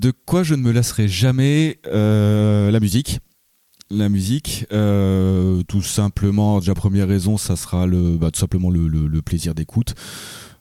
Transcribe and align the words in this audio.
de 0.00 0.12
quoi 0.26 0.42
je 0.42 0.54
ne 0.54 0.62
me 0.62 0.72
lasserai 0.72 1.08
jamais 1.08 1.78
La 1.84 2.80
musique 2.80 3.20
la 3.90 4.08
musique, 4.08 4.66
euh, 4.72 5.62
tout 5.64 5.82
simplement, 5.82 6.60
déjà 6.60 6.74
première 6.74 7.08
raison, 7.08 7.36
ça 7.36 7.56
sera 7.56 7.86
bah, 7.88 8.30
tout 8.30 8.38
simplement 8.38 8.70
le, 8.70 9.20
plaisir 9.20 9.52
d'écoute. 9.54 9.94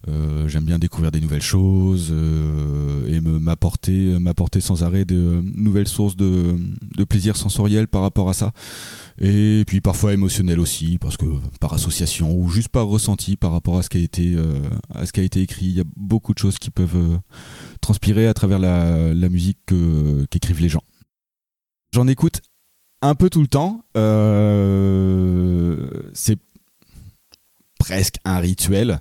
Euh, 0.08 0.48
j'aime 0.48 0.64
bien 0.64 0.80
découvrir 0.80 1.12
des 1.12 1.20
nouvelles 1.20 1.42
choses 1.42 2.10
euh, 2.12 3.06
et 3.08 3.20
me 3.20 3.38
m'apporter 3.38 4.18
m'apporter 4.18 4.62
sans 4.62 4.84
arrêt 4.84 5.04
de 5.04 5.44
nouvelles 5.56 5.90
sources 5.90 6.16
de, 6.16 6.56
plaisir 7.04 7.36
sensoriel 7.36 7.90
par 7.90 8.02
rapport 8.02 8.30
à 8.30 8.34
ça 8.34 8.54
et 9.20 9.64
puis 9.68 9.82
parfois 9.82 10.14
émotionnel 10.14 10.60
aussi 10.60 10.98
parce 11.00 11.18
que 11.18 11.26
par 11.60 11.74
association 11.74 12.34
ou 12.34 12.50
juste 12.50 12.70
par 12.70 12.88
ressenti 12.88 13.36
par 13.36 13.52
rapport 13.52 13.78
à 13.78 13.84
ce 13.84 13.90
qui 13.90 13.98
a 13.98 14.02
été 14.02 14.38
à 14.94 15.06
ce 15.06 15.12
qui 15.12 15.20
a 15.20 15.24
été 15.24 15.42
écrit 15.42 15.66
il 15.66 15.78
y 15.78 15.82
a 15.82 15.86
beaucoup 15.98 16.34
de 16.34 16.40
choses 16.40 16.60
qui 16.60 16.70
peuvent 16.70 17.20
transpirer 17.82 18.28
à 18.28 18.34
travers 18.34 18.60
la, 18.60 19.30
musique 19.30 19.60
qu'écrivent 20.30 20.62
les 20.62 20.70
gens 20.70 20.84
j'en 21.94 22.08
écoute 22.08 22.42
un 23.02 23.16
peu 23.16 23.30
tout 23.30 23.42
le 23.42 23.48
temps. 23.48 23.84
Euh, 23.98 25.90
c'est 26.14 26.40
presque 27.80 28.16
un 28.26 28.40
rituel. 28.40 29.00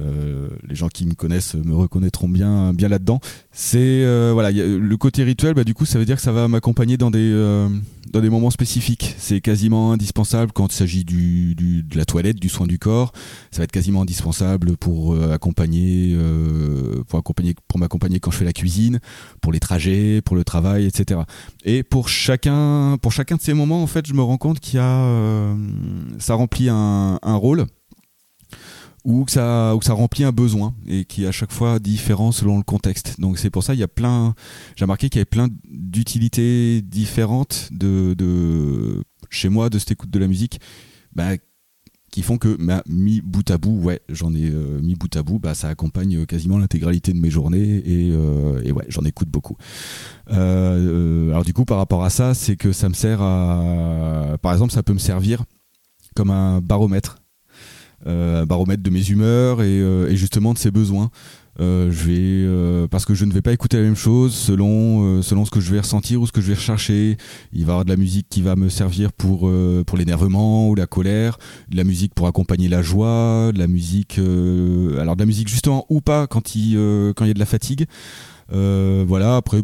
Euh, 0.00 0.48
les 0.68 0.74
gens 0.74 0.88
qui 0.88 1.06
me 1.06 1.14
connaissent 1.14 1.54
me 1.54 1.74
reconnaîtront 1.74 2.28
bien, 2.28 2.72
bien 2.72 2.88
là-dedans. 2.88 3.20
C'est 3.52 4.04
euh, 4.04 4.30
voilà, 4.32 4.50
le 4.50 4.96
côté 4.96 5.22
rituel. 5.22 5.54
Bah, 5.54 5.64
du 5.64 5.74
coup, 5.74 5.84
ça 5.84 5.98
veut 5.98 6.04
dire 6.04 6.16
que 6.16 6.22
ça 6.22 6.32
va 6.32 6.48
m'accompagner 6.48 6.96
dans 6.96 7.10
des 7.10 7.30
euh, 7.32 7.68
dans 8.12 8.20
des 8.20 8.30
moments 8.30 8.50
spécifiques. 8.50 9.14
C'est 9.18 9.40
quasiment 9.40 9.92
indispensable 9.92 10.52
quand 10.52 10.72
il 10.72 10.76
s'agit 10.76 11.04
du, 11.04 11.54
de 11.54 11.96
la 11.96 12.04
toilette, 12.04 12.36
du 12.36 12.48
soin 12.48 12.66
du 12.66 12.78
corps. 12.78 13.12
Ça 13.50 13.58
va 13.58 13.64
être 13.64 13.72
quasiment 13.72 14.02
indispensable 14.02 14.76
pour 14.76 15.16
accompagner, 15.32 16.16
pour 17.08 17.18
accompagner, 17.18 17.54
pour 17.66 17.78
m'accompagner 17.78 18.20
quand 18.20 18.30
je 18.30 18.36
fais 18.36 18.44
la 18.44 18.52
cuisine, 18.52 19.00
pour 19.40 19.52
les 19.52 19.58
trajets, 19.58 20.20
pour 20.24 20.36
le 20.36 20.44
travail, 20.44 20.86
etc. 20.86 21.22
Et 21.64 21.82
pour 21.82 22.08
chacun, 22.08 22.98
pour 23.00 23.10
chacun 23.10 23.36
de 23.36 23.40
ces 23.40 23.54
moments, 23.54 23.82
en 23.82 23.88
fait, 23.88 24.06
je 24.06 24.14
me 24.14 24.22
rends 24.22 24.38
compte 24.38 24.60
qu'il 24.60 24.76
y 24.76 24.82
a, 24.82 25.56
ça 26.18 26.34
remplit 26.34 26.68
un 26.68 27.18
rôle 27.24 27.66
ou 29.04 29.24
que 29.24 29.32
ça, 29.32 29.74
ou 29.74 29.78
que 29.78 29.84
ça 29.84 29.92
remplit 29.92 30.24
un 30.24 30.32
besoin 30.32 30.74
et 30.86 31.04
qui 31.04 31.24
est 31.24 31.26
à 31.26 31.32
chaque 31.32 31.52
fois 31.52 31.78
différent 31.78 32.32
selon 32.32 32.56
le 32.56 32.64
contexte. 32.64 33.20
Donc 33.20 33.38
c'est 33.38 33.50
pour 33.50 33.62
ça 33.62 33.74
il 33.74 33.80
y 33.80 33.82
a 33.82 33.88
plein, 33.88 34.34
j'ai 34.76 34.84
remarqué 34.84 35.08
qu'il 35.10 35.18
y 35.18 35.20
avait 35.20 35.26
plein 35.26 35.48
d'utilités 35.68 36.82
différentes 36.82 37.68
de, 37.70 38.14
de, 38.14 39.04
chez 39.30 39.50
moi 39.50 39.68
de 39.68 39.78
cette 39.78 39.92
écoute 39.92 40.10
de 40.10 40.18
la 40.18 40.26
musique, 40.26 40.58
bah, 41.14 41.36
qui 42.10 42.22
font 42.22 42.38
que 42.38 42.56
bah, 42.64 42.82
mis 42.88 43.20
bout 43.20 43.50
à 43.50 43.58
bout, 43.58 43.76
ouais, 43.82 44.00
j'en 44.08 44.32
ai 44.34 44.48
euh, 44.48 44.80
mis 44.80 44.94
bout 44.94 45.14
à 45.16 45.22
bout, 45.22 45.38
bah, 45.38 45.54
ça 45.54 45.68
accompagne 45.68 46.24
quasiment 46.26 46.58
l'intégralité 46.58 47.12
de 47.12 47.18
mes 47.18 47.30
journées 47.30 47.82
et, 47.84 48.10
euh, 48.12 48.62
et 48.64 48.72
ouais, 48.72 48.86
j'en 48.88 49.02
écoute 49.02 49.28
beaucoup. 49.28 49.56
Euh, 50.30 51.30
alors 51.30 51.44
du 51.44 51.52
coup 51.52 51.64
par 51.64 51.76
rapport 51.76 52.04
à 52.04 52.10
ça, 52.10 52.32
c'est 52.32 52.56
que 52.56 52.72
ça 52.72 52.88
me 52.88 52.94
sert 52.94 53.20
à, 53.20 54.38
par 54.40 54.52
exemple, 54.52 54.72
ça 54.72 54.82
peut 54.82 54.94
me 54.94 54.98
servir 54.98 55.44
comme 56.14 56.30
un 56.30 56.60
baromètre 56.60 57.16
euh, 58.06 58.44
baromètre 58.44 58.82
de 58.82 58.90
mes 58.90 59.08
humeurs 59.08 59.62
et, 59.62 59.80
euh, 59.80 60.14
justement 60.14 60.52
de 60.52 60.58
ses 60.58 60.70
besoins. 60.70 61.10
Euh, 61.60 61.92
je 61.92 62.08
vais 62.08 62.88
parce 62.88 63.04
que 63.04 63.14
je 63.14 63.24
ne 63.24 63.32
vais 63.32 63.40
pas 63.40 63.52
écouter 63.52 63.76
la 63.76 63.84
même 63.84 63.94
chose 63.94 64.34
selon 64.34 65.22
selon 65.22 65.44
ce 65.44 65.52
que 65.52 65.60
je 65.60 65.72
vais 65.72 65.78
ressentir 65.78 66.20
ou 66.20 66.26
ce 66.26 66.32
que 66.32 66.40
je 66.40 66.48
vais 66.48 66.54
rechercher. 66.54 67.16
Il 67.52 67.64
va 67.64 67.70
y 67.70 67.72
avoir 67.72 67.84
de 67.84 67.90
la 67.90 67.96
musique 67.96 68.26
qui 68.28 68.42
va 68.42 68.56
me 68.56 68.68
servir 68.68 69.12
pour 69.12 69.50
pour 69.86 69.96
l'énervement 69.96 70.68
ou 70.68 70.74
la 70.74 70.86
colère, 70.86 71.38
de 71.70 71.76
la 71.76 71.84
musique 71.84 72.12
pour 72.12 72.26
accompagner 72.26 72.68
la 72.68 72.82
joie, 72.82 73.52
de 73.54 73.58
la 73.58 73.68
musique 73.68 74.18
alors 74.18 75.14
de 75.14 75.20
la 75.22 75.26
musique 75.26 75.48
justement 75.48 75.86
ou 75.88 76.00
pas 76.00 76.26
quand 76.26 76.56
il 76.56 76.74
quand 77.14 77.24
il 77.24 77.28
y 77.28 77.30
a 77.30 77.34
de 77.34 77.38
la 77.38 77.46
fatigue. 77.46 77.86
voilà 78.50 79.36
après 79.36 79.62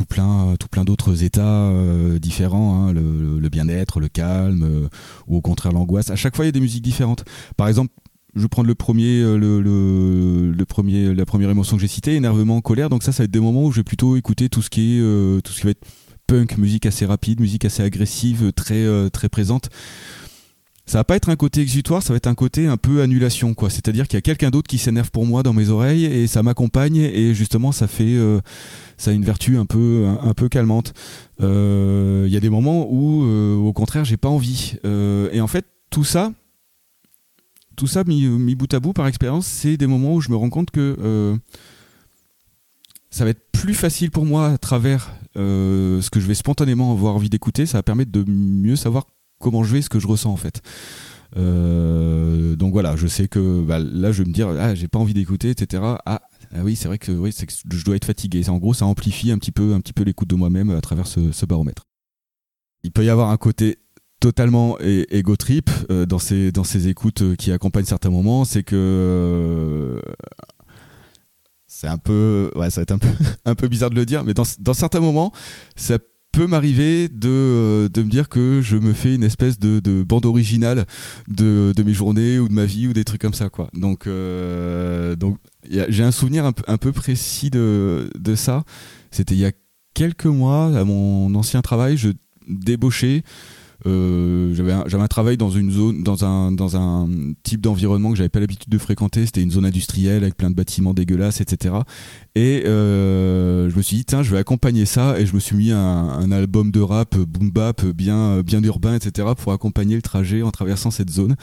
tout 0.00 0.06
plein, 0.06 0.54
tout 0.58 0.68
plein 0.68 0.84
d'autres 0.84 1.24
états 1.24 1.42
euh, 1.42 2.18
différents, 2.18 2.88
hein, 2.88 2.92
le, 2.94 3.48
bien-être, 3.50 4.00
le 4.00 4.08
calme, 4.08 4.62
euh, 4.62 4.88
ou 5.26 5.36
au 5.36 5.42
contraire 5.42 5.72
l'angoisse. 5.72 6.08
À 6.10 6.16
chaque 6.16 6.34
fois, 6.34 6.46
il 6.46 6.48
y 6.48 6.50
a 6.50 6.52
des 6.52 6.60
musiques 6.60 6.82
différentes. 6.82 7.26
Par 7.58 7.68
exemple, 7.68 7.92
je 8.34 8.40
vais 8.40 8.48
prendre 8.48 8.68
le 8.68 8.74
premier, 8.74 9.20
euh, 9.20 9.36
le, 9.36 9.60
le, 9.60 10.64
premier, 10.64 11.12
la 11.12 11.26
première 11.26 11.50
émotion 11.50 11.76
que 11.76 11.82
j'ai 11.82 11.88
citée, 11.88 12.14
énervement, 12.14 12.62
colère. 12.62 12.88
Donc 12.88 13.02
ça, 13.02 13.12
ça 13.12 13.22
va 13.22 13.24
être 13.26 13.30
des 13.30 13.40
moments 13.40 13.64
où 13.64 13.72
je 13.72 13.80
vais 13.80 13.84
plutôt 13.84 14.16
écouter 14.16 14.48
tout 14.48 14.62
ce 14.62 14.70
qui 14.70 14.96
est, 14.96 15.42
tout 15.42 15.52
ce 15.52 15.60
qui 15.60 15.66
va 15.66 15.72
être 15.72 15.86
punk, 16.26 16.56
musique 16.56 16.86
assez 16.86 17.04
rapide, 17.04 17.38
musique 17.38 17.66
assez 17.66 17.82
agressive, 17.82 18.52
très, 18.54 19.10
très 19.10 19.28
présente 19.28 19.68
ça 20.90 20.98
va 20.98 21.04
pas 21.04 21.14
être 21.14 21.28
un 21.28 21.36
côté 21.36 21.60
exutoire, 21.60 22.02
ça 22.02 22.12
va 22.12 22.16
être 22.16 22.26
un 22.26 22.34
côté 22.34 22.66
un 22.66 22.76
peu 22.76 23.00
annulation, 23.00 23.54
quoi. 23.54 23.70
C'est-à-dire 23.70 24.08
qu'il 24.08 24.16
y 24.16 24.18
a 24.18 24.22
quelqu'un 24.22 24.50
d'autre 24.50 24.66
qui 24.66 24.76
s'énerve 24.76 25.12
pour 25.12 25.24
moi 25.24 25.44
dans 25.44 25.52
mes 25.52 25.68
oreilles 25.68 26.04
et 26.04 26.26
ça 26.26 26.42
m'accompagne 26.42 26.96
et 26.96 27.32
justement 27.32 27.70
ça 27.70 27.86
fait, 27.86 28.16
euh, 28.16 28.40
ça 28.96 29.12
a 29.12 29.14
une 29.14 29.24
vertu 29.24 29.56
un 29.56 29.66
peu, 29.66 30.08
un, 30.20 30.34
peu 30.34 30.48
calmante. 30.48 30.92
Euh, 31.42 32.24
il 32.26 32.32
y 32.32 32.36
a 32.36 32.40
des 32.40 32.50
moments 32.50 32.88
où, 32.90 33.22
euh, 33.22 33.54
au 33.54 33.72
contraire, 33.72 34.04
j'ai 34.04 34.16
pas 34.16 34.28
envie. 34.28 34.78
et 34.82 35.40
en 35.40 35.46
fait, 35.46 35.64
tout 35.90 36.02
ça, 36.02 36.32
tout 37.76 37.86
ça 37.86 38.02
mis, 38.02 38.26
mis 38.26 38.56
bout 38.56 38.74
à 38.74 38.80
bout 38.80 38.92
par 38.92 39.06
expérience, 39.06 39.46
c'est 39.46 39.76
des 39.76 39.86
moments 39.86 40.14
où 40.14 40.20
je 40.20 40.30
me 40.30 40.34
rends 40.34 40.50
compte 40.50 40.72
que 40.72 41.38
ça 43.10 43.22
va 43.22 43.30
être 43.30 43.52
plus 43.52 43.74
facile 43.74 44.10
pour 44.10 44.24
moi 44.24 44.48
à 44.48 44.58
travers 44.58 45.12
ce 45.36 46.10
que 46.10 46.18
je 46.18 46.26
vais 46.26 46.34
spontanément 46.34 46.90
avoir 46.90 47.14
envie 47.14 47.30
d'écouter. 47.30 47.64
Ça 47.64 47.78
va 47.78 47.84
permettre 47.84 48.10
de 48.10 48.24
mieux 48.28 48.74
savoir 48.74 49.06
comment 49.40 49.64
je 49.64 49.74
vais, 49.74 49.82
ce 49.82 49.88
que 49.88 49.98
je 49.98 50.06
ressens 50.06 50.30
en 50.30 50.36
fait. 50.36 50.62
Euh, 51.36 52.56
donc 52.56 52.72
voilà, 52.72 52.96
je 52.96 53.06
sais 53.06 53.28
que 53.28 53.62
bah, 53.62 53.78
là, 53.78 54.12
je 54.12 54.22
vais 54.22 54.28
me 54.28 54.34
dire, 54.34 54.48
ah, 54.48 54.74
j'ai 54.74 54.88
pas 54.88 54.98
envie 54.98 55.14
d'écouter, 55.14 55.50
etc. 55.50 55.82
Ah, 56.06 56.20
ah, 56.54 56.58
oui, 56.62 56.76
c'est 56.76 56.88
vrai 56.88 56.98
que, 56.98 57.12
oui, 57.12 57.32
que 57.32 57.76
je 57.76 57.84
dois 57.84 57.96
être 57.96 58.04
fatigué. 58.04 58.48
En 58.48 58.58
gros, 58.58 58.74
ça 58.74 58.86
amplifie 58.86 59.30
un 59.30 59.38
petit 59.38 59.52
peu, 59.52 59.74
un 59.74 59.80
peu 59.80 60.02
l'écoute 60.02 60.28
de 60.28 60.34
moi-même 60.34 60.70
à 60.70 60.80
travers 60.80 61.06
ce, 61.06 61.46
baromètre. 61.46 61.86
Il 62.82 62.92
peut 62.92 63.04
y 63.04 63.10
avoir 63.10 63.30
un 63.30 63.36
côté 63.36 63.78
totalement 64.20 64.78
égo 64.80 65.36
trip 65.36 65.70
euh, 65.90 66.04
dans 66.04 66.18
ces 66.18 66.88
écoutes 66.88 67.22
euh, 67.22 67.36
qui 67.36 67.52
accompagnent 67.52 67.86
certains 67.86 68.10
moments, 68.10 68.44
c'est 68.44 68.62
que 68.62 70.00
c'est 71.66 71.86
un 71.86 71.96
peu 71.96 72.50
ouais, 72.54 72.68
ça 72.68 72.80
va 72.80 72.82
être 72.82 72.90
un 72.90 72.98
peu 72.98 73.08
un 73.46 73.54
peu 73.54 73.68
bizarre 73.68 73.88
de 73.88 73.94
le 73.94 74.04
dire, 74.04 74.24
mais 74.24 74.34
dans, 74.34 74.42
dans 74.58 74.74
certains 74.74 75.00
moments, 75.00 75.32
ça 75.76 75.98
peut 76.32 76.46
m'arriver 76.46 77.08
de, 77.08 77.28
euh, 77.28 77.88
de 77.88 78.02
me 78.02 78.08
dire 78.08 78.28
que 78.28 78.60
je 78.62 78.76
me 78.76 78.92
fais 78.92 79.14
une 79.14 79.24
espèce 79.24 79.58
de, 79.58 79.80
de 79.80 80.02
bande 80.02 80.26
originale 80.26 80.86
de, 81.28 81.72
de, 81.76 81.82
mes 81.82 81.92
journées 81.92 82.38
ou 82.38 82.48
de 82.48 82.52
ma 82.52 82.64
vie 82.64 82.86
ou 82.86 82.92
des 82.92 83.04
trucs 83.04 83.20
comme 83.20 83.34
ça 83.34 83.48
quoi. 83.48 83.68
Donc 83.74 84.06
euh, 84.06 85.16
donc 85.16 85.38
j'ai 85.68 86.04
un 86.04 86.12
souvenir 86.12 86.44
un, 86.44 86.52
un, 86.66 86.76
peu 86.76 86.92
précis 86.92 87.50
de, 87.50 88.10
de 88.18 88.34
ça. 88.34 88.64
C'était 89.10 89.34
il 89.34 89.40
y 89.40 89.46
a 89.46 89.52
quelques 89.94 90.26
mois 90.26 90.76
à 90.78 90.84
mon 90.84 91.34
ancien 91.34 91.62
travail, 91.62 91.96
je 91.96 92.10
débauchais 92.48 93.22
euh, 93.86 94.54
j'avais 94.54 94.72
un, 94.72 95.08
travail 95.08 95.36
dans 95.36 95.50
une 95.50 95.70
zone, 95.70 96.02
dans 96.02 96.24
un, 96.24 96.52
dans 96.52 96.76
un 96.76 97.08
type 97.42 97.60
d'environnement 97.60 98.10
que 98.10 98.16
j'avais 98.16 98.28
pas 98.28 98.40
l'habitude 98.40 98.70
de 98.70 98.78
fréquenter. 98.78 99.26
C'était 99.26 99.42
une 99.42 99.50
zone 99.50 99.64
industrielle 99.64 100.22
avec 100.22 100.36
plein 100.36 100.50
de 100.50 100.54
bâtiments 100.54 100.94
dégueulasses, 100.94 101.40
etc. 101.40 101.74
Et 102.34 102.64
euh, 102.66 103.70
je 103.70 103.76
me 103.76 103.82
suis 103.82 103.96
dit, 103.98 104.04
tiens, 104.04 104.22
je 104.22 104.30
vais 104.30 104.38
accompagner 104.38 104.86
ça. 104.86 105.18
Et 105.18 105.26
je 105.26 105.34
me 105.34 105.40
suis 105.40 105.56
mis 105.56 105.72
un, 105.72 105.78
un 105.78 106.32
album 106.32 106.70
de 106.70 106.80
rap 106.80 107.16
boom 107.16 107.50
bap 107.50 107.84
bien, 107.86 108.42
bien 108.42 108.62
urbain, 108.62 108.94
etc. 108.94 109.28
pour 109.36 109.52
accompagner 109.52 109.96
le 109.96 110.02
trajet 110.02 110.42
en 110.42 110.50
traversant 110.50 110.90
cette 110.90 111.10
zone. 111.10 111.36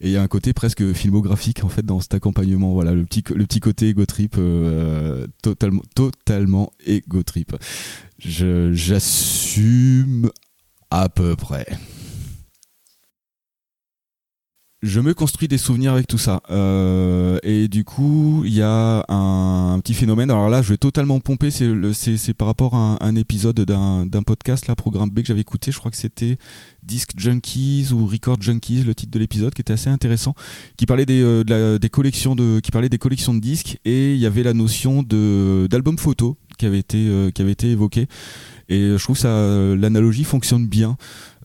Et 0.00 0.08
il 0.08 0.12
y 0.12 0.16
a 0.16 0.22
un 0.22 0.28
côté 0.28 0.52
presque 0.52 0.92
filmographique 0.92 1.64
en 1.64 1.68
fait 1.68 1.84
dans 1.84 2.00
cet 2.00 2.14
accompagnement. 2.14 2.72
Voilà, 2.72 2.94
le 2.94 3.04
petit, 3.04 3.22
le 3.34 3.46
petit 3.46 3.60
côté 3.60 3.88
ego 3.88 4.04
trip, 4.06 4.36
euh, 4.38 5.26
totalement, 5.42 5.82
totalement 5.94 6.72
ego 6.86 7.22
trip. 7.22 7.54
J'assume 8.18 8.72
à 10.94 11.08
peu 11.08 11.34
près. 11.34 11.66
Je 14.80 15.00
me 15.00 15.14
construis 15.14 15.48
des 15.48 15.56
souvenirs 15.58 15.92
avec 15.92 16.06
tout 16.06 16.18
ça. 16.18 16.42
Euh, 16.50 17.38
et 17.42 17.68
du 17.68 17.84
coup, 17.84 18.42
il 18.44 18.52
y 18.52 18.62
a 18.62 19.04
un, 19.08 19.80
petit 19.80 19.94
phénomène. 19.94 20.30
Alors 20.30 20.50
là, 20.50 20.60
je 20.60 20.68
vais 20.68 20.76
totalement 20.76 21.18
pomper. 21.20 21.50
C'est 21.50 22.34
par 22.34 22.46
rapport 22.46 22.74
à 22.74 22.98
un, 23.00 23.16
épisode 23.16 23.58
d'un 23.60 24.22
podcast, 24.24 24.68
là, 24.68 24.76
Programme 24.76 25.08
B, 25.10 25.22
que 25.22 25.26
j'avais 25.26 25.40
écouté. 25.40 25.72
Je 25.72 25.78
crois 25.78 25.90
que 25.90 25.96
c'était 25.96 26.36
Disc 26.82 27.10
Junkies 27.16 27.88
ou 27.92 28.06
Record 28.06 28.40
Junkies, 28.40 28.84
le 28.84 28.94
titre 28.94 29.10
de 29.10 29.18
l'épisode, 29.18 29.54
qui 29.54 29.62
était 29.62 29.72
assez 29.72 29.88
intéressant, 29.88 30.34
qui 30.76 30.84
parlait 30.84 31.06
des, 31.06 31.22
euh, 31.22 31.78
collections 31.90 32.36
de, 32.36 32.60
qui 32.60 32.70
parlait 32.70 32.90
des 32.90 32.98
collections 32.98 33.32
de 33.34 33.40
disques. 33.40 33.78
Et 33.86 34.14
il 34.14 34.20
y 34.20 34.26
avait 34.26 34.42
la 34.42 34.52
notion 34.52 35.02
d'album 35.02 35.98
photo 35.98 36.36
qui 36.56 36.66
avait 36.66 36.78
été, 36.78 37.06
euh, 37.08 37.30
été 37.30 37.70
évoquée. 37.70 38.06
Et 38.68 38.96
je 38.96 39.02
trouve 39.02 39.18
ça, 39.18 39.28
l'analogie 39.76 40.24
fonctionne 40.24 40.66
bien 40.66 40.96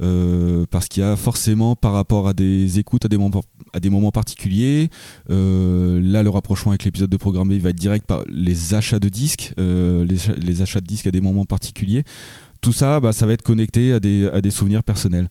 euh, 0.02 0.66
parce 0.72 0.88
qu'il 0.88 1.02
y 1.02 1.06
a 1.06 1.18
forcément 1.18 1.76
par 1.76 1.92
rapport 1.92 2.28
à 2.30 2.34
des 2.34 2.80
écoutes 2.80 3.04
à 3.04 3.10
des 3.10 3.18
moments, 3.18 3.44
à 3.74 3.80
des 3.80 3.90
moments 3.90 4.12
particuliers. 4.12 4.90
Euh, 5.30 6.00
là, 6.02 6.24
le 6.24 6.30
rapprochement 6.30 6.72
avec 6.72 6.86
l'épisode 6.86 7.10
de 7.10 7.18
programmé 7.18 7.60
va 7.60 7.72
être 7.72 7.76
direct 7.76 8.06
par 8.06 8.24
les 8.30 8.74
achats 8.74 9.00
de 9.00 9.10
disques, 9.10 9.54
euh, 9.60 10.06
les, 10.06 10.62
achats 10.62 10.80
de 10.80 10.88
disques 10.88 11.08
à 11.08 11.12
des 11.12 11.22
moments 11.22 11.46
particuliers. 11.46 12.04
Tout 12.62 12.74
ça, 12.74 13.00
bah, 13.00 13.12
ça 13.12 13.26
va 13.26 13.34
être 13.34 13.42
connecté 13.42 13.92
à 13.92 14.00
des, 14.00 14.28
à 14.28 14.42
des 14.42 14.52
souvenirs 14.52 14.84
personnels. 14.84 15.30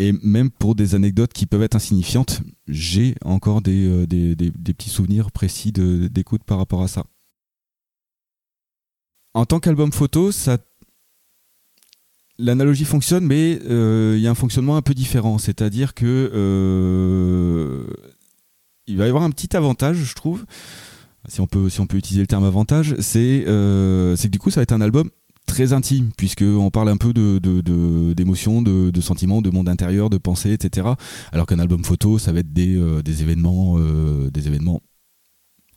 et 0.00 0.12
même 0.22 0.50
pour 0.50 0.74
des 0.74 0.96
anecdotes 0.96 1.32
qui 1.32 1.46
peuvent 1.46 1.62
être 1.62 1.76
insignifiantes, 1.76 2.42
j'ai 2.66 3.14
encore 3.24 3.62
des, 3.62 4.06
des, 4.06 4.34
des, 4.34 4.50
des 4.50 4.74
petits 4.74 4.90
souvenirs 4.90 5.30
précis 5.30 5.70
d'écoute 5.72 6.42
par 6.44 6.58
rapport 6.58 6.82
à 6.82 6.88
ça. 6.88 7.04
En 9.34 9.44
tant 9.46 9.60
qu'album 9.60 9.92
photo, 9.92 10.30
l'analogie 12.38 12.84
fonctionne, 12.84 13.24
mais 13.24 13.52
il 13.52 14.20
y 14.20 14.26
a 14.26 14.30
un 14.30 14.34
fonctionnement 14.34 14.76
un 14.76 14.82
peu 14.82 14.94
différent. 14.94 15.38
C'est-à-dire 15.38 15.94
que 15.94 16.30
il 18.86 18.96
va 18.96 19.06
y 19.06 19.08
avoir 19.08 19.24
un 19.24 19.30
petit 19.30 19.56
avantage, 19.56 19.96
je 19.96 20.14
trouve, 20.14 20.44
si 21.28 21.40
on 21.40 21.46
peut, 21.46 21.68
utiliser 21.94 22.20
le 22.20 22.26
terme 22.26 22.44
avantage, 22.44 22.96
c'est 23.00 23.42
que 23.44 24.26
du 24.28 24.38
coup, 24.38 24.50
ça 24.50 24.60
va 24.60 24.62
être 24.62 24.72
un 24.72 24.80
album 24.80 25.10
très 25.46 25.72
intime, 25.72 26.10
puisqu'on 26.16 26.70
parle 26.70 26.88
un 26.88 26.96
peu 26.96 27.12
d'émotions, 27.12 28.62
de, 28.62 29.00
sentiments, 29.00 29.42
de 29.42 29.50
monde 29.50 29.68
intérieur, 29.68 30.10
de 30.10 30.18
pensée, 30.18 30.52
etc. 30.52 30.88
Alors 31.32 31.46
qu'un 31.46 31.58
album 31.58 31.84
photo, 31.84 32.18
ça 32.18 32.32
va 32.32 32.40
être 32.40 32.52
des, 32.52 32.76
euh, 32.76 33.02
événements, 33.02 33.76
euh, 33.78 34.30
des 34.30 34.46
événements 34.48 34.80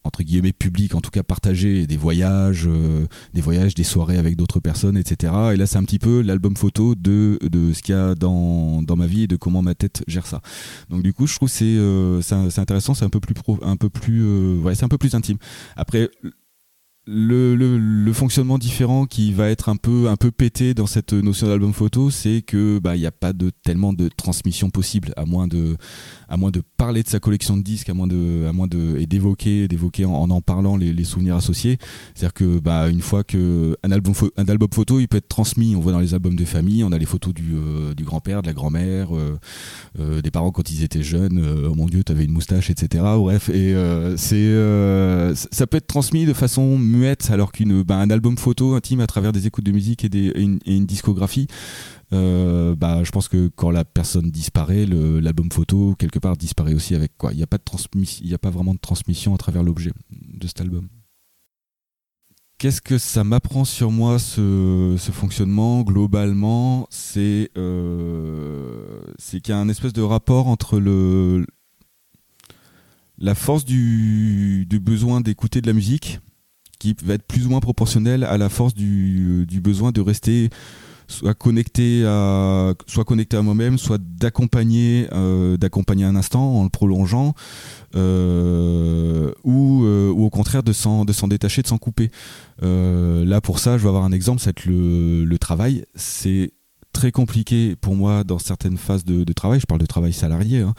entre 0.07 0.23
guillemets 0.23 0.53
publics, 0.53 0.95
en 0.95 1.01
tout 1.01 1.11
cas 1.11 1.23
partagés, 1.23 1.85
des 1.85 1.97
voyages, 1.97 2.65
euh, 2.67 3.05
des 3.33 3.41
voyages, 3.41 3.75
des 3.75 3.83
soirées 3.83 4.17
avec 4.17 4.35
d'autres 4.35 4.59
personnes, 4.59 4.97
etc. 4.97 5.33
Et 5.53 5.57
là, 5.57 5.67
c'est 5.67 5.77
un 5.77 5.83
petit 5.83 5.99
peu 5.99 6.21
l'album 6.21 6.55
photo 6.55 6.95
de, 6.95 7.37
de 7.41 7.73
ce 7.73 7.81
qu'il 7.81 7.93
y 7.93 7.97
a 7.97 8.15
dans, 8.15 8.81
dans, 8.81 8.95
ma 8.95 9.05
vie 9.05 9.23
et 9.23 9.27
de 9.27 9.35
comment 9.35 9.61
ma 9.61 9.75
tête 9.75 10.03
gère 10.07 10.25
ça. 10.25 10.41
Donc 10.89 11.03
du 11.03 11.13
coup, 11.13 11.27
je 11.27 11.35
trouve 11.35 11.49
c'est 11.49 11.77
c'est 12.21 12.59
intéressant, 12.59 12.93
c'est 12.93 13.05
un 13.05 13.09
peu 13.09 13.19
plus 13.19 13.33
pro, 13.33 13.59
un 13.61 13.75
peu 13.75 13.89
plus, 13.89 14.57
ouais, 14.59 14.73
c'est 14.73 14.85
un 14.85 14.89
peu 14.89 14.97
plus 14.97 15.13
intime. 15.13 15.37
Après 15.75 16.09
le, 17.07 17.55
le, 17.55 18.13
fonctionnement 18.13 18.57
différent 18.57 19.05
qui 19.05 19.31
va 19.31 19.49
être 19.49 19.69
un 19.69 19.75
peu 19.75 20.09
un 20.09 20.15
peu 20.15 20.31
pété 20.31 20.73
dans 20.73 20.87
cette 20.87 21.13
notion 21.13 21.47
d'album 21.47 21.73
photo, 21.73 22.09
c'est 22.09 22.41
que 22.41 22.79
bah 22.79 22.97
n'y 22.97 23.05
a 23.05 23.11
pas 23.11 23.33
de 23.33 23.51
tellement 23.63 23.93
de 23.93 24.09
transmission 24.09 24.69
possible 24.69 25.13
à 25.15 25.25
moins 25.25 25.47
de 25.47 25.77
à 26.29 26.35
moins 26.37 26.51
de 26.51 26.61
parler 26.77 27.03
de 27.03 27.07
sa 27.07 27.19
collection 27.19 27.55
de 27.55 27.61
disques, 27.61 27.89
à 27.89 27.93
moins 27.93 28.07
de 28.07 28.45
à 28.47 28.53
moins 28.53 28.67
de 28.67 28.97
et 28.99 29.05
d'évoquer 29.05 29.67
d'évoquer 29.67 30.05
en, 30.05 30.29
en, 30.29 30.41
parlant 30.41 30.75
les, 30.75 30.93
les 30.93 31.03
souvenirs 31.03 31.35
associés. 31.35 31.77
C'est-à-dire 32.13 32.33
que 32.33 32.59
bah 32.59 32.89
une 32.89 33.01
fois 33.01 33.23
que 33.23 33.77
un 33.83 33.91
album 33.91 34.13
un 34.35 34.45
album 34.45 34.69
photo, 34.73 34.99
il 34.99 35.07
peut 35.07 35.17
être 35.17 35.27
transmis. 35.27 35.75
On 35.75 35.79
voit 35.79 35.91
dans 35.91 35.99
les 35.99 36.13
albums 36.13 36.35
de 36.35 36.45
famille, 36.45 36.83
on 36.83 36.91
a 36.91 36.97
les 36.97 37.05
photos 37.05 37.33
du, 37.33 37.53
euh, 37.55 37.93
du 37.93 38.03
grand-père, 38.03 38.41
de 38.41 38.47
la 38.47 38.53
grand-mère, 38.53 39.15
euh, 39.15 39.37
euh, 39.99 40.21
des 40.21 40.31
parents 40.31 40.51
quand 40.51 40.69
ils 40.69 40.83
étaient 40.83 41.03
jeunes. 41.03 41.43
oh 41.65 41.75
mon 41.75 41.85
Dieu, 41.85 42.03
t'avais 42.03 42.25
une 42.25 42.31
moustache, 42.31 42.69
etc. 42.69 43.03
Bref, 43.17 43.49
et 43.49 43.75
c'est 44.17 44.53
ça 45.51 45.67
peut 45.67 45.77
être 45.77 45.87
transmis 45.87 46.25
de 46.25 46.33
façon 46.33 46.77
alors 47.29 47.51
qu'un 47.51 47.81
bah, 47.83 47.99
album 47.99 48.37
photo 48.37 48.73
intime 48.75 48.99
à 48.99 49.07
travers 49.07 49.31
des 49.31 49.47
écoutes 49.47 49.65
de 49.65 49.71
musique 49.71 50.03
et, 50.05 50.39
une, 50.39 50.85
discographie, 50.85 51.47
euh, 52.13 52.75
bah, 52.75 53.03
je 53.03 53.11
pense 53.11 53.27
que 53.27 53.49
quand 53.55 53.71
la 53.71 53.85
personne 53.85 54.31
disparaît, 54.31 54.85
l'album 54.85 55.51
photo 55.51 55.95
quelque 55.97 56.19
part 56.19 56.37
disparaît 56.37 56.73
aussi 56.73 56.95
avec 56.95 57.17
quoi. 57.17 57.31
Il 57.33 57.37
n'y 57.37 57.43
a 57.43 57.47
pas 57.47 57.57
il 58.21 58.33
a 58.33 58.37
pas 58.37 58.49
vraiment 58.49 58.73
de 58.73 58.79
transmission 58.79 59.33
à 59.35 59.37
travers 59.37 59.63
l'objet 59.63 59.91
de 60.11 60.47
cet 60.47 60.61
album. 60.61 60.87
Qu'est-ce 62.57 62.81
que 62.81 62.97
ça 62.97 63.23
m'apprend 63.23 63.65
sur 63.65 63.91
moi 63.91 64.17
ce, 64.17 64.97
fonctionnement? 65.13 65.83
Globalement 65.83 66.87
C'est 66.89 67.51
euh, 67.57 68.99
c'est 69.19 69.41
qu'il 69.41 69.53
y 69.53 69.55
a 69.55 69.59
un 69.59 69.69
espèce 69.69 69.93
de 69.93 70.01
rapport 70.01 70.47
entre 70.47 70.79
le 70.79 71.45
la 73.19 73.35
force 73.35 73.65
du 73.65 74.67
besoin 74.81 75.21
d'écouter 75.21 75.61
de 75.61 75.67
la 75.67 75.73
musique 75.73 76.19
qui 76.79 76.95
va 77.03 77.15
être 77.15 77.25
plus 77.25 77.45
ou 77.45 77.49
moins 77.49 77.59
proportionnel 77.59 78.23
à 78.23 78.37
la 78.37 78.49
force 78.49 78.73
du, 78.73 79.45
du 79.47 79.61
besoin 79.61 79.91
de 79.91 80.01
rester 80.01 80.49
soit 81.07 81.33
connecté 81.33 82.05
à 82.05 82.73
soit 82.85 83.05
connecté 83.05 83.37
à 83.37 83.41
moi-même 83.41 83.77
soit 83.77 83.97
d'accompagner 83.97 85.07
euh, 85.13 85.57
d'accompagner 85.57 86.03
un 86.03 86.15
instant 86.15 86.57
en 86.59 86.63
le 86.63 86.69
prolongeant 86.69 87.33
euh, 87.95 89.31
ou, 89.43 89.85
euh, 89.85 90.11
ou 90.11 90.25
au 90.25 90.29
contraire 90.29 90.63
de 90.63 90.73
s'en 90.73 91.05
de 91.05 91.13
s'en 91.13 91.27
détacher 91.27 91.61
de 91.61 91.67
s'en 91.67 91.77
couper. 91.77 92.11
Là 92.61 93.41
pour 93.41 93.59
ça 93.59 93.77
je 93.77 93.83
vais 93.83 93.89
avoir 93.89 94.03
un 94.03 94.11
exemple 94.11 94.41
c'est 94.41 94.65
le, 94.65 95.23
le 95.23 95.39
travail. 95.39 95.85
C'est 95.95 96.51
très 96.97 97.11
compliqué 97.11 97.75
pour 97.75 97.95
moi 97.95 98.23
dans 98.23 98.39
certaines 98.39 98.77
phases 98.77 99.05
de, 99.05 99.31
travail. 99.33 99.59
Je 99.59 99.67
parle 99.67 99.79
de 99.79 99.85
travail 99.85 100.13
salarié, 100.13 100.61
hein, 100.61 100.73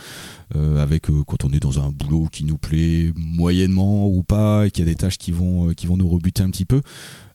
euh, 0.56 0.82
avec 0.82 1.10
euh, 1.10 1.22
quand 1.24 1.44
on 1.44 1.50
est 1.50 1.60
dans 1.60 1.78
un 1.78 1.92
boulot 1.92 2.26
qui 2.32 2.44
nous 2.44 2.58
plaît 2.58 3.12
moyennement 3.14 4.08
ou 4.08 4.24
pas, 4.24 4.66
et 4.66 4.72
qu'il 4.72 4.84
y 4.84 4.88
a 4.88 4.90
des 4.90 4.96
tâches 4.96 5.16
qui 5.16 5.30
vont, 5.30 5.68
euh, 5.68 5.74
qui 5.74 5.86
vont 5.86 5.96
nous 5.96 6.08
rebuter 6.08 6.42
un 6.42 6.50
petit 6.50 6.64
peu. 6.64 6.80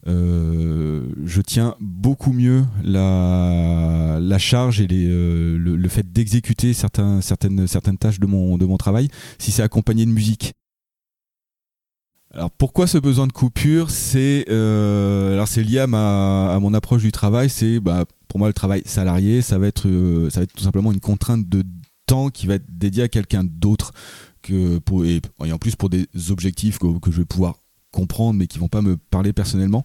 je 0.06 1.42
tiens 1.42 1.76
beaucoup 1.80 2.34
mieux 2.34 2.66
la, 2.84 4.18
la 4.20 4.38
charge 4.38 4.82
et 4.82 4.88
le, 4.90 5.88
fait 5.88 6.12
d'exécuter 6.12 6.74
certaines, 6.74 7.22
certaines 7.22 7.98
tâches 7.98 8.20
de 8.20 8.28
mon, 8.28 8.58
de 8.58 8.66
mon 8.66 8.76
travail 8.76 9.08
si 9.40 9.52
c'est 9.52 9.64
accompagné 9.64 10.06
de 10.06 10.12
musique. 10.12 10.52
Alors 12.34 12.50
pourquoi 12.52 12.88
ce 12.88 12.98
besoin 12.98 13.28
de 13.28 13.32
coupure? 13.32 13.90
C'est 13.92 14.50
alors 14.50 15.48
c'est 15.48 15.64
lié 15.64 15.80
à 15.80 15.88
ma 15.88 16.54
à 16.54 16.60
mon 16.60 16.74
approche 16.74 17.04
du 17.04 17.12
travail. 17.12 17.50
C'est 17.50 17.80
bah, 17.80 18.06
pour 18.34 18.40
moi, 18.40 18.48
le 18.48 18.54
travail 18.56 18.82
salarié, 18.88 19.44
ça 19.44 19.60
va 19.60 19.68
être, 19.68 19.88
euh, 19.88 20.28
ça 20.32 20.40
va 20.40 20.46
être 20.46 20.54
tout 20.54 20.64
simplement 20.64 20.92
une 20.92 21.00
contrainte 21.00 21.48
de 21.48 21.64
temps 22.08 22.32
qui 22.32 22.48
va 22.48 22.56
être 22.56 22.66
dédiée 22.68 23.04
à 23.04 23.08
quelqu'un 23.08 23.44
d'autre 23.44 23.92
que 24.42 24.80
pour, 24.80 25.06
et, 25.06 25.22
en 25.40 25.60
plus 25.60 25.76
pour 25.76 25.88
des 25.88 26.08
objectifs 26.32 26.80
que, 26.80 26.88
je 27.12 27.18
vais 27.18 27.26
pouvoir 27.26 27.60
comprendre 27.92 28.40
mais 28.40 28.48
qui 28.48 28.58
vont 28.58 28.70
pas 28.70 28.82
me 28.82 28.98
parler 28.98 29.34
personnellement. 29.34 29.84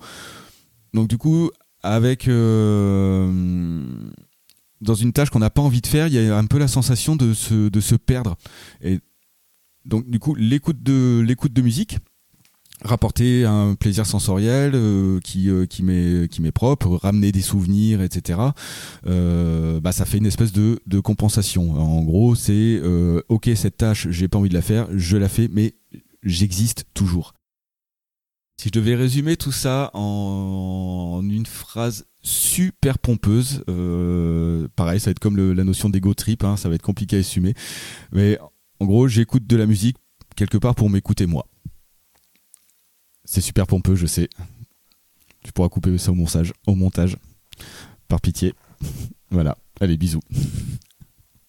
Donc 0.95 1.09
du 1.09 1.19
coup, 1.19 1.51
avec 1.83 2.27
euh, 2.27 3.85
dans 4.81 4.95
une 4.95 5.13
tâche 5.13 5.29
qu'on 5.29 5.41
n'a 5.41 5.51
pas 5.51 5.61
envie 5.61 5.83
de 5.83 5.87
faire, 5.87 6.07
il 6.07 6.15
y 6.15 6.19
a 6.19 6.39
un 6.39 6.47
peu 6.47 6.57
la 6.57 6.69
sensation 6.69 7.17
de 7.17 7.35
se, 7.35 7.69
de 7.69 7.81
se 7.81 7.97
perdre. 7.97 8.39
Et 8.81 9.01
donc 9.85 10.09
du 10.09 10.19
coup, 10.19 10.35
l'écoute 10.35 10.83
de 10.83 11.21
l'écoute 11.21 11.53
de 11.53 11.61
musique, 11.61 11.99
rapporter 12.83 13.45
un 13.45 13.75
plaisir 13.75 14.07
sensoriel 14.07 14.73
euh, 14.75 15.21
qui 15.21 15.51
euh, 15.51 15.67
qui 15.67 15.83
m'est 15.83 16.29
qui 16.29 16.43
m'est 16.43 16.53
propre 16.53 16.89
ramener 16.97 17.33
des 17.33 17.41
souvenirs 17.41 18.03
etc 18.03 18.41
euh, 19.07 19.81
bah 19.81 19.93
ça 19.93 20.05
fait 20.05 20.19
une 20.19 20.27
espèce 20.27 20.53
de, 20.53 20.81
de 20.87 21.01
compensation. 21.01 21.73
En 21.73 22.03
gros 22.03 22.35
c'est 22.35 22.81
ok 23.29 23.51
cette 23.55 23.79
tâche 23.79 24.09
j'ai 24.11 24.29
pas 24.29 24.39
envie 24.39 24.49
de 24.49 24.55
la 24.55 24.63
faire 24.63 24.89
je 24.95 25.17
la 25.17 25.29
fais 25.29 25.49
mais 25.51 25.75
j'existe 26.23 26.85
toujours. 26.95 27.35
Si 28.61 28.69
je 28.69 28.73
devais 28.73 28.97
résumer 28.97 29.37
tout 29.37 29.53
ça 29.53 29.93
en, 29.95 31.21
une 31.23 31.47
phrase 31.47 32.07
super 32.23 32.99
pompeuse 32.99 33.65
pareil 34.77 35.01
ça 35.01 35.07
va 35.07 35.11
être 35.13 35.21
comme 35.21 35.37
la 35.37 35.65
notion 35.65 35.89
d'ego 35.89 36.15
trip 36.15 36.45
hein, 36.45 36.57
ça 36.57 36.69
va 36.69 36.75
être 36.75 36.83
compliqué 36.83 37.17
à 37.17 37.21
assumer 37.21 37.55
mais 38.13 38.39
en 38.81 38.87
gros 38.87 39.09
j'écoute 39.09 39.47
de 39.47 39.57
la 39.57 39.67
musique 39.67 39.97
quelque 40.37 40.59
part 40.59 40.75
pour 40.75 40.91
m'écouter 40.91 41.27
moi 41.27 41.47
c'est 43.31 43.43
super 43.43 43.67
pompeux, 43.67 43.95
je 43.95 44.07
sais. 44.07 44.31
Tu 45.45 45.53
pourras 45.53 45.69
couper 45.69 45.99
ça 45.99 46.11
au 46.13 46.15
montage, 46.15 46.55
au 46.67 46.75
montage. 46.75 47.19
Par 48.09 48.23
pitié. 48.23 48.55
voilà. 49.31 49.59
Allez, 49.81 49.99
bisous. 49.99 50.23